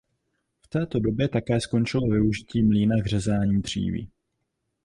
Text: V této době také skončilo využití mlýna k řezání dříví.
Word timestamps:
V 0.61 0.67
této 0.67 0.99
době 0.99 1.27
také 1.27 1.59
skončilo 1.59 2.07
využití 2.07 2.63
mlýna 2.63 3.01
k 3.01 3.05
řezání 3.05 3.61
dříví. 3.61 4.09